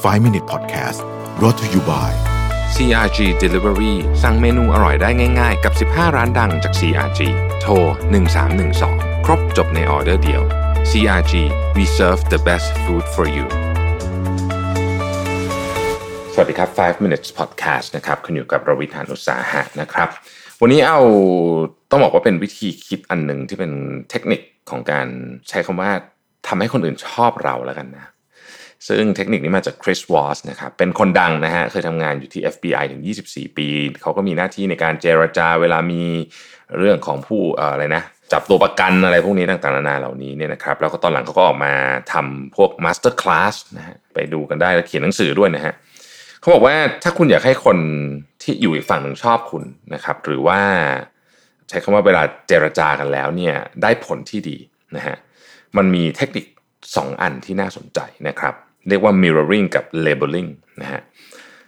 [0.00, 1.00] 5 Minute Podcast
[1.38, 2.10] brought to you by
[2.74, 7.20] CRG Delivery สั่งเมนูอร่อยได้ง่าย ๆ กับ 15 ร้านดังจาก CRG
[7.60, 7.72] โทร
[8.50, 10.42] 1312 ครบจบในออเดอร์เดียว
[10.90, 11.34] CRG
[11.76, 13.46] we serve the best food for you
[16.34, 20.08] สวัสดีครับ 5 minutes podcast นะครับคุณอยู่กับรวิธานอุตสาหะนะครับ
[20.60, 21.00] วันนี้เอา
[21.90, 23.72] ต้องบอกว่าเป็นวิธีคิดอันหนึ่งที่เป็น
[24.10, 24.40] เทคนิค
[24.70, 25.06] ของการ
[25.48, 25.90] ใช้คำว่า
[26.46, 28.06] ทำให้คนอื่นชอบเราแล้วกันนะ
[28.88, 33.68] ซึ่งเทคนิคนี้มาจากคริสวอสนะครับเป็นคนดังนะฮะเคยทำงานอยู่ที่ FBI ถึง 24 ปี
[34.02, 36.02] เขาก็มีหน้าที่ในการเจรจาเวลามี
[36.78, 41.74] เรื่องของผู้เอ่ออะไรนะจับตัวประกันอะไรพวกนี้ต่างๆนานาเหล่านี้เนี่ยนะครับแล้วก็ตอนหลังเขาก็ออกมา
[42.12, 45.74] ทำพวกมาสเตอร์คลาสนะฮะไปดูกันได้แล้วเขียนหนังสือด้วยนะฮะ
[46.40, 47.78] เขาบอกว่าถ้าคุณอยากให้คน
[48.42, 50.60] ที่อยู่อีกฝั่งหนึ่งชอบคุณนะครับหรือว่า
[51.68, 54.56] ใช้คำว่าเวลาเจรจากันแล้วเนี่ยได้ผลที่ดี
[54.96, 55.16] นะฮะ
[55.76, 56.46] มันมีเทคนิค
[56.84, 58.54] 2 อันที่น่าสนใจนะครับ
[58.88, 60.50] เรียกว่า mirroring กับ labeling
[60.82, 61.02] นะฮะ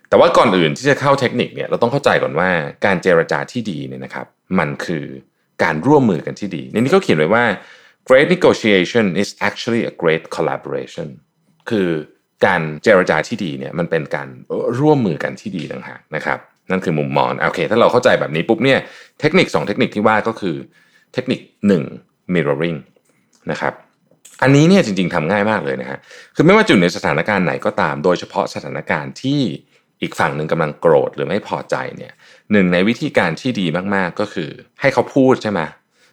[0.09, 2.51] แต่ว่าก่อนอื่นที่จะเข้าเทคนิคเนี่ยเราต้องเข้าใจก่อนว่า
[2.87, 4.27] การเจรจาที่ดีเนี่ยนะครับ
[4.59, 5.05] มันคือ
[5.63, 7.45] การร่วมมือกันที่ดีในนี้เขาเขียนไว้ว่า
[8.09, 11.09] great negotiation is actually a great collaboration
[11.71, 11.89] คือ
[12.47, 14.29] การเจรจาที่ดีเนี่ยมันเป็นการ
[14.81, 16.39] ร่วมมือกันที่ดีต่างหากนะครับ
[16.71, 18.79] นั่นคือมุมมองโอเค ถ้าเราเข้าใจแบบนี้ปุ๊บเนี่ย
[19.21, 20.57] เทคนิค 2 เทคนิคที่ว่าก็คือ
[21.15, 21.41] เทคนิค
[21.89, 22.79] 1 mirroring
[23.51, 23.75] นะครับ
[24.43, 25.99] อันนี้เนี่ยจริงๆทำง่ายมากเลยนะฮะ
[26.35, 29.41] คือไม่ว่าจะอยู่ในสถานการณ์ไหนก็ตาม โดยเฉพาะสถานการณ์ที่
[30.03, 32.13] อีกฝั่งหนึ่งกำลังโกรธหรือไม่พอใจเนี่ย
[32.53, 35.61] หนึ่งในวิธีการที่ดีมากๆก็คือ ให้เขาพูดใช่ไหม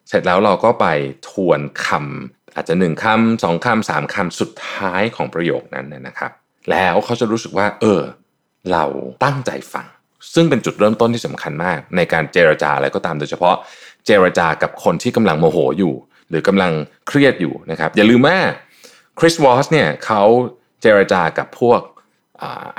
[0.07, 0.85] เสร็จแล้วเราก็ไป
[1.29, 6.31] ทวนคำอาจจะหนึ่งคำสองคำสามคำสุดท้ายของประโยคนั้นนะครับ
[6.71, 8.01] แล้วเขาจะรู้สึกว่า เออ
[8.71, 8.85] เรา
[9.23, 9.87] ตั้งใจฟัง
[10.33, 13.55] ซึ่งเป็นจุดเริ่มต้นที่สำคัญมาก ในการเจรจาอะไรก็ตามโดยเฉพาะ
[14.05, 15.93] เจรจากับคนที่กำลังโมโหอยู่
[16.29, 16.71] หรือกำลัง
[17.07, 18.37] เครียดอยู่นะครับอย่าลืมว่า
[19.19, 20.21] คริสวอสเนี่ยเขา
[20.81, 21.81] เจรจากับพวก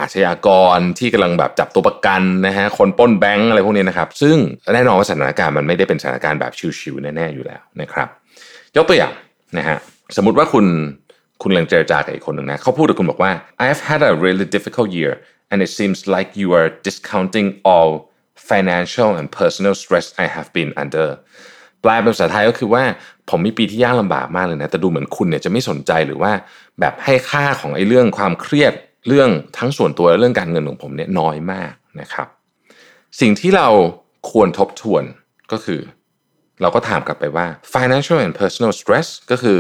[0.01, 4.37] อาชญากรที่กำลังแบบจับตัวประกันนะฮะคนป้นแบงก์อะไรพวกนี้นะครับ ซึ่ง
[4.75, 8.09] แน่นอนว่าสถานการณ์มันไม่ได้เป็นสถานการณ์แบบชิวๆแน่ๆอยู่แล้วนะครับ
[8.77, 9.13] ยกตัวอย่าง
[9.59, 9.79] นะฮะ
[10.17, 10.67] สมมติว่าคุณ
[11.43, 13.33] คุณกำลังเจรจากับอีกคนหนึ่งนะเขาพูดกับคุณบอกว่า
[13.65, 15.13] I've had a really difficult year
[15.51, 17.91] and it seems like you are discounting all
[18.51, 21.09] financial and personal stress I have been under
[21.83, 22.83] แปลเป็นภาษาไทยก็คือว่า
[23.31, 26.33] ผมมีปีที่ยากลำบากมากเลยนะแต่ดูเหมือนคุณเนี่ยจะไม่สนใจหรือว่า
[26.81, 28.73] แบบให้ค่าของไอ้เรื่องความเครียด
[29.09, 32.27] เรื่องทั้งส่วนตัวและเรื่องการเงินของผมเนี่ยน้อยมากนะครับ
[33.21, 33.69] สิ่งที่เรา
[34.31, 35.05] ควรทบทวน
[35.53, 35.81] ก็คือ
[36.61, 39.59] เราก็ถามกลับไปว่า financial and personal stress ก็คือ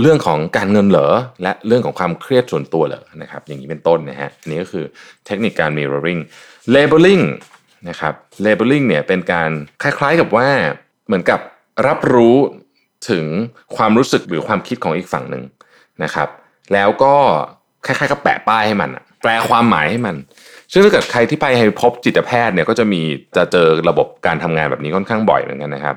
[0.00, 1.08] เรื่องของการเงินเหรอ
[1.42, 4.84] และเรื่องของความเครียดส่วนตัวเหรอนะครับ อย่างนี้เป็นต้นนะฮะอันนี้ก็คือ
[5.26, 6.20] เทคนิคการ mirroring
[6.74, 7.24] labeling
[7.88, 8.14] นะครับ
[8.46, 9.50] labeling เนี่ยเป็นการ
[9.82, 10.48] คล้ายๆกับว่า
[11.08, 11.40] เหมือนกับ
[11.86, 12.36] รับรู้
[13.10, 13.24] ถึง
[13.76, 15.44] ความรู้สึกหรือความคิดของอีกฝั่งหนึ่ง
[16.02, 16.28] นะครับ
[16.72, 17.14] แล้วก็
[17.86, 18.90] คล้ายๆกับแปะป้ายให้มัน
[19.22, 20.16] แปลความหมายให้มัน
[20.72, 23.00] ซึ่งถ้าเกิดใครที่ไปให้พบจิตแพทย์เนี่ยก็จะมี
[23.36, 25.96] จะเจอระบบการทำงานแบบนี้ค่อนข้างบ่อยเหมือนกันนะครับ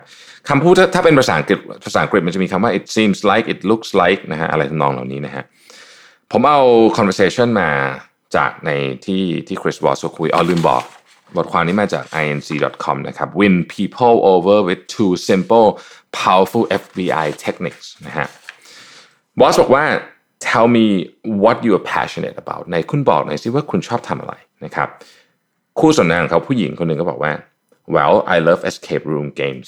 [0.50, 5.44] คำพูดถ้าเป็นภาษาอังกฤษภาษาอังกฤษมันจะมีคำว่า it seems like it looks like นะฮะอะไรทำนองเหล่านี้นะฮะ
[6.32, 6.62] ผมเอา
[6.98, 7.70] conversation มา
[8.36, 8.72] จากใน
[9.06, 10.84] ที่ที่คริสวอสคุยอ๋อลืมบอก
[11.36, 15.68] บทความนี้มาจาก inc.com นะครับ win people over with two simple
[16.22, 18.28] powerful FBI techniques นะฮะ
[19.40, 19.86] บอสบอกว่า
[20.48, 20.86] tell me
[21.44, 24.34] what you are passionate about ในคุณบอกหน่อยสิว่าคุณชอบทำอะไร
[24.66, 24.90] นะครับ
[25.80, 27.32] คู่สนทนาของเขาผู้หญิงคนหนึ่งก็บอกว่า
[27.96, 29.68] well I love escape room games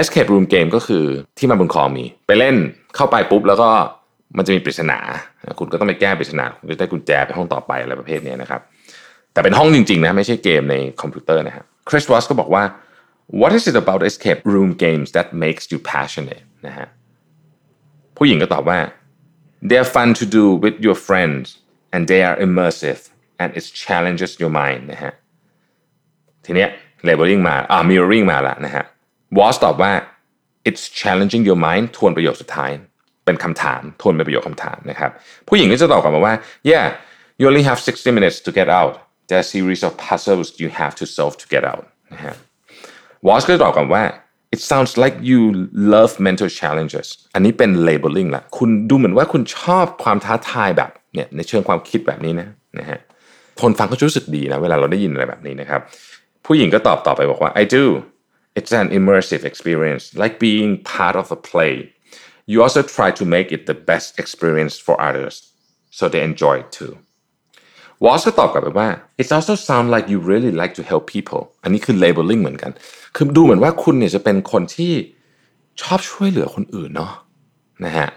[0.00, 1.04] escape room game ก็คือ
[1.38, 2.56] ที่มาบนคอมี ไปเล่น
[2.96, 3.68] เข้าไปปุ๊บแล้วก็
[4.36, 4.98] มันจะมีปริศนา
[5.58, 8.60] คุณก็ต้องไปแก้ปริศนาคุณจะได้กุญแจไปห้องต่อไปอะไรประเภทนี้นะครับ
[9.36, 12.64] แต่เป็นห้องจริงๆนะไม่ใช่เกมในคอมพิวเตอร์นะฮะคริสวอสก็บอกว่า
[13.40, 16.86] what is it about escape room games that makes you passionate นะฮะ
[18.16, 18.78] ผู้หญิงก็ตอบว่า
[19.68, 21.44] they are fun to do with your friends
[21.94, 23.00] and they are immersive
[23.42, 25.12] and it challenges your mind นะฮะ
[26.44, 26.68] ทีเนี้ย
[27.08, 28.84] labeling มาอ่า mirroring มาแล้วนะฮะ
[29.38, 29.92] วอสตอบว่า
[30.68, 32.70] it's challenging your mind ทวนประโยคสุดท้าย
[33.24, 35.10] เป็นคำถาม ทวนเป็นประโยคคำถามนะครับ
[35.48, 36.34] ผู้หญิงก็จะตอบกลับมาว่า
[36.70, 36.86] yeah
[37.38, 38.94] you only have 60 minutes to get out
[39.27, 42.35] there are series of puzzles you have to solve to get out นะฮะ
[43.27, 44.03] วอสก็ตอบกลับว่า
[44.55, 45.39] it sounds like you
[45.93, 52.47] love mental challenges อันนี้เป็น labeling ละคุณดูเหมือนว่าคุณชอบความท้าทายแบบเนี่ยในเชิงความคิดแบบนี้นะ
[52.79, 52.99] นะฮะ
[53.61, 55.81] คนฟังก็รู้สึกดีนะเวลาเราได้ยินอะไรแบบนี้นะครับ
[56.45, 57.85] ผู้หญิงก็ตอบต่อไปบอกว่า I do
[58.57, 61.73] it's an immersive experience like being part of a play
[62.51, 65.35] you also try to make it the best experience for others
[65.97, 66.93] so they enjoy it too
[68.04, 68.88] วอสก็ตอบกลับไปว่า
[69.20, 72.70] it also sound like you really like to help people อันนี้คือ labeling เหมือนกัน
[73.16, 74.92] คือดูเหมือนว่าคุณเนี่ยจะเป็นคนที่
[75.82, 77.12] ชอบช่วยเหลือคนอื่นเนาะ
[77.84, 78.08] นะฮะ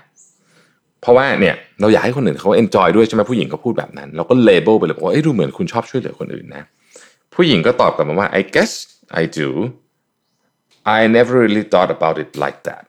[1.02, 6.64] เพราะว่าเนี่ยเราอยากให้คนอื่นเขา enjoy ด้วยใช่ไหมผู้หญิงก็พูดแบบนั้น เราก็ label ไปเลยบอกว่าเอ้ยดูเหมือนคุณชอบช่วยเหลือคนอื่นนะ
[7.36, 8.72] ผู้หญิงก็ตอบกลับมาว่า I guess
[9.22, 9.50] I do
[10.98, 12.86] I never really thought about it like that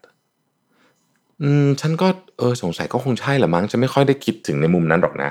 [1.43, 2.09] อืมฉันก็
[2.39, 5.31] เออสงสัยก็คงใช่แหละมั้งฉันไม่ค่อยได้คิดถึงในมุมนั้นหรอกนะ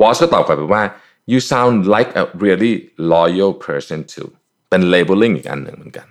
[0.00, 0.82] วอสก็ตอบกลับไปว่า
[1.30, 2.74] you sound like a really
[3.14, 4.28] loyal person too
[4.70, 6.06] เป็น labeling อีกอันหนึ่งเหมือนกัน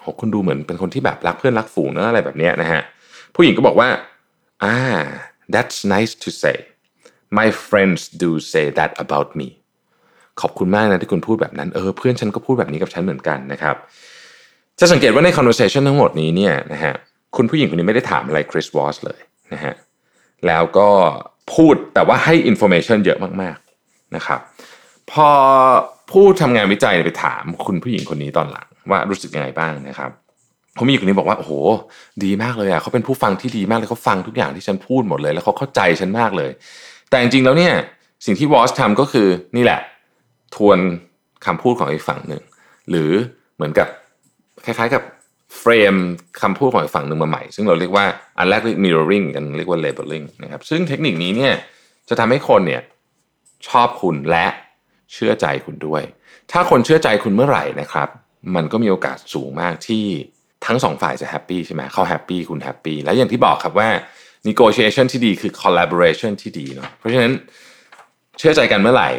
[0.00, 2.82] โหคุณดูเหมือนเป็นคนที่แบบรักเพื่อนรักฝูงนะอะไรแบบนี้นะฮะ
[3.34, 3.88] ผู้หญิงก็บอกว่า
[4.64, 4.76] อ่า
[5.54, 6.56] that's nice to say
[7.38, 9.48] my friends do say that about me
[10.40, 13.76] ขอบคุณมากนะที่คุณพูดแบบนั้น เออเพื่อนฉันก็พูดแบบนี้กับฉันเหมือนกันนะครับ
[14.80, 16.94] จะสังเกตว่าใน conversation ทั้งหมดนี้เนี่ยนะฮะ
[17.36, 19.20] คุณผู้หญิงคนนี้ไม่ได้ถามอะไรคริสวอสเลย
[19.52, 19.74] นะฮะ
[20.46, 20.88] แล้วก็
[21.54, 24.40] พูดแต่ว่าให้ information เยอะมากๆนะครับ
[25.12, 25.28] พอ
[26.10, 30.10] ผู้ทำงานวิจัยไปถามคุณผู้หญิงคนนี้ตอนหลังว่ารู้สึกยังไงบ้างนะครับ
[30.76, 31.52] ผู้หญิงคนนี้บอกว่าโอ้โห
[32.24, 36.50] ดีมากเลยอะเขาเป็นผู้ฟังที่ดีมากเลยเขาฟังทุกอย่างที่ฉันพูดหมดเลย แล้วเขาเข้าใจฉันมากเลย
[37.10, 37.74] แต่จริงๆแล้วเนี่ย
[38.26, 39.80] สิ่งที่วอสทำก็คือนี่แหละ
[40.56, 40.78] ทวน
[41.46, 42.42] คำพูดของอีกฝั่งหนึ่ง
[42.90, 43.10] หรือ
[43.56, 43.88] เหมือนกับ
[44.64, 45.02] คล้ายๆกับ
[45.58, 45.94] frame
[46.40, 48.06] คำพูดของอีกฝั่งหนึ่งมาใหม่ ซึ่งเราเรียกว่า
[48.38, 51.54] อันแรกเรียก mirroring กันเรียกว่า labeling นะครับซึ่งเทคนิคนี้เนี่ย
[52.08, 52.82] จะทำให้คนเนี่ย
[53.68, 54.46] ชอบคุณและ
[55.12, 56.02] เชื่อใจคุณด้วย
[56.52, 58.08] ถ้าคนเชื่อใจคุณเมื่อไหร่นะครับ
[58.56, 60.04] มันก็มีโอกาสสูงมากที่
[60.66, 63.88] ทั้งสองฝ่ายจะ happy ใช่ไหมเขา happy คุณ happy แล้วอย่างที่บอกครับว่า
[64.48, 67.32] negotiation ที่ดีคือ collaboration ที่ดีเนาะเพราะฉะนั้น
[68.38, 69.10] เชื่อใจกันเมื่อไหร่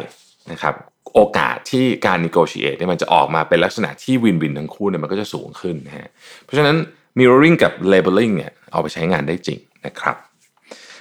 [0.52, 0.74] นะครับ
[1.14, 6.08] โอกาสที่การ negotiate เนี่ยมันจะออกมาเป็นลักษณะที่วินวินทั้งคู่เนี่ยมันก็จะสูงขึ้นนะฮะ
[6.44, 6.76] เพราะฉะนั้น
[7.18, 10.16] mirroring กับ labeling เนี่ยเอาไปใช้งานได้จริงนะครับ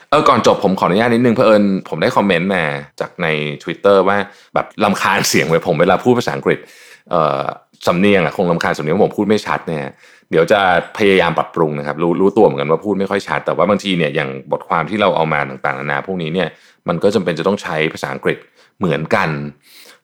[0.10, 2.64] เออก่อนจบผมขออนุญาตนิดนึงเพราะเอิญผมได้คอมเมนต์มา
[3.00, 3.28] จากใน
[3.64, 4.18] Twitter ว่า
[4.54, 6.60] แบบลำคาญเสียงไว้ผมเวลาพูดภาษาอังกฤษ
[7.10, 7.44] เอ่อ
[7.88, 9.82] สำเนียงอะคงลำคาญสำเนียงผมพูดไม่ชัดเนี่ย
[10.32, 10.60] เดี๋ยวจะ
[10.98, 16.48] พยายามปรับปรุงนะครับรู้รู้ตัวเหมือนกันว่าพูดไม่ค่อยชัด แต่ว่าบางทีเนี่ยอย่างบทความที่เราเอามาต่างๆนานาพวกนี้เนี่ย
[16.88, 18.38] มันก็จำเป็นจะต้องใช้ภาษาอังกฤษ
[18.80, 19.30] เหมือนกัน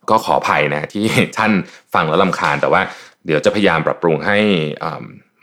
[0.10, 1.06] ก็ขออภัยนะที่
[1.38, 1.52] ท่าน
[1.94, 2.82] ฟังแล้วลำคาญ แต่ว่า
[3.26, 4.38] เดี๋ยวจะพยายามปรับปรุงให้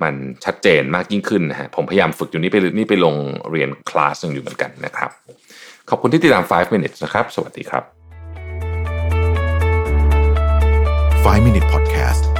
[0.03, 0.15] มัน
[0.45, 3.15] ชัดเจนมากยิ่งขึ้นนะฮะผมพยายามฝึกอยู่นี่ไปนี่ไปลง
[3.51, 5.11] เรียนคลาสหนึงอยู่เหมือนกันนะครับ
[5.91, 7.85] ขอบคุณที่ติดตาม 5 minutes นะครับ สวัสดีครับ
[11.25, 12.36] 5 Minute Podcast